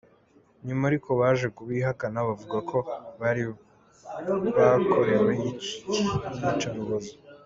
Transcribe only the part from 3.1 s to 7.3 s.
bari bakorewe iyicarubozo.